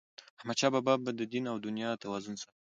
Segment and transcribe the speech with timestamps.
[0.39, 2.55] احمدشاه بابا به د دین او دنیا توازن ساته.